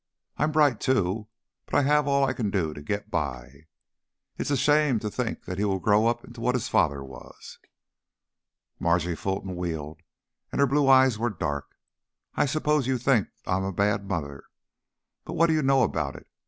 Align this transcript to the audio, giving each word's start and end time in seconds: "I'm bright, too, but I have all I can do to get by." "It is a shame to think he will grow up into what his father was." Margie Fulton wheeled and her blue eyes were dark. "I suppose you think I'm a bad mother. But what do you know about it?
"I'm 0.35 0.51
bright, 0.51 0.79
too, 0.79 1.27
but 1.67 1.75
I 1.75 1.83
have 1.83 2.07
all 2.07 2.25
I 2.25 2.33
can 2.33 2.49
do 2.49 2.73
to 2.73 2.81
get 2.81 3.11
by." 3.11 3.43
"It 4.35 4.39
is 4.49 4.49
a 4.49 4.57
shame 4.57 4.97
to 4.97 5.11
think 5.11 5.45
he 5.45 5.63
will 5.63 5.77
grow 5.77 6.07
up 6.07 6.23
into 6.25 6.41
what 6.41 6.55
his 6.55 6.67
father 6.67 7.03
was." 7.03 7.59
Margie 8.79 9.13
Fulton 9.13 9.55
wheeled 9.55 10.01
and 10.51 10.59
her 10.59 10.65
blue 10.65 10.87
eyes 10.87 11.19
were 11.19 11.29
dark. 11.29 11.75
"I 12.33 12.47
suppose 12.47 12.87
you 12.87 12.97
think 12.97 13.27
I'm 13.45 13.63
a 13.63 13.71
bad 13.71 14.07
mother. 14.07 14.45
But 15.23 15.33
what 15.33 15.45
do 15.45 15.53
you 15.53 15.61
know 15.61 15.83
about 15.83 16.15
it? 16.15 16.25